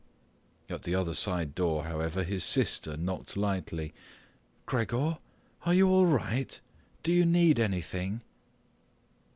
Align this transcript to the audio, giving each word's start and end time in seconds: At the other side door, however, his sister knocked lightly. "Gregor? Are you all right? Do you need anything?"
At 0.67 0.81
the 0.81 0.95
other 0.95 1.13
side 1.13 1.53
door, 1.53 1.83
however, 1.83 2.23
his 2.23 2.43
sister 2.43 2.97
knocked 2.97 3.37
lightly. 3.37 3.93
"Gregor? 4.65 5.19
Are 5.63 5.75
you 5.75 5.89
all 5.89 6.07
right? 6.07 6.59
Do 7.03 7.11
you 7.11 7.23
need 7.23 7.59
anything?" 7.59 8.21